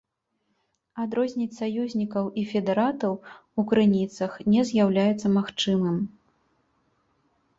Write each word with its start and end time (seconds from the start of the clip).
Адрозніць 1.03 1.57
саюзнікаў 1.57 2.25
і 2.43 2.45
федэратаў 2.53 3.13
у 3.63 3.67
крыніцах 3.71 4.31
не 4.53 4.61
ўяўляецца 4.69 5.27
магчымым. 5.37 5.97